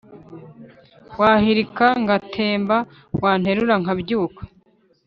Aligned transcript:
Wahirika 1.19 1.87
ngatemba 2.03 2.77
Wanterura 3.21 3.75
nkabyuka 3.81 4.41